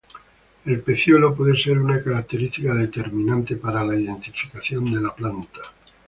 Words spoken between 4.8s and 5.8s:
de la planta.